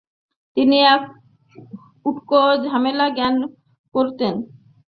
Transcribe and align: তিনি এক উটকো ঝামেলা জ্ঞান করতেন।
তিনি 0.57 0.77
এক 0.93 1.03
উটকো 2.05 2.41
ঝামেলা 2.65 3.05
জ্ঞান 3.17 3.35
করতেন। 3.95 4.33